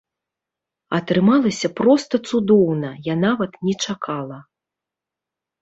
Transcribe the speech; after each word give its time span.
Атрымалася 0.99 1.69
проста 1.81 2.21
цудоўна, 2.29 2.89
я 3.11 3.15
нават 3.27 3.51
не 3.69 3.73
чакала. 3.89 4.37